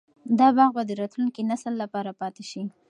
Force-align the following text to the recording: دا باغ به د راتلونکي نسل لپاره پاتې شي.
دا 0.39 0.47
باغ 0.57 0.69
به 0.75 0.83
د 0.85 0.91
راتلونکي 1.01 1.41
نسل 1.51 1.73
لپاره 1.83 2.11
پاتې 2.21 2.43
شي. 2.49 2.63